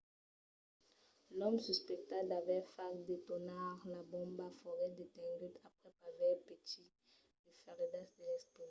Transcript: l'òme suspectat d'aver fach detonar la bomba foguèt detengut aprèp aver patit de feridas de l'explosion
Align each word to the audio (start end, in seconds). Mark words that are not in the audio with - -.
l'òme 1.37 1.59
suspectat 1.67 2.23
d'aver 2.29 2.61
fach 2.75 2.97
detonar 3.09 3.67
la 3.93 4.01
bomba 4.11 4.45
foguèt 4.59 4.93
detengut 5.01 5.55
aprèp 5.67 5.95
aver 6.09 6.35
patit 6.47 6.87
de 7.45 7.51
feridas 7.61 8.09
de 8.15 8.23
l'explosion 8.29 8.59